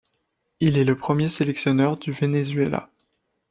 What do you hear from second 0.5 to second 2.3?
Il est le premier sélectionneur du